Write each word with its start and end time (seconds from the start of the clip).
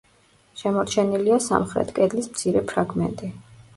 შემორჩენილია 0.61 1.37
სამხრეთ 1.49 1.93
კედლის 1.99 2.31
მცირე 2.33 2.65
ფრაგმენტი. 2.73 3.35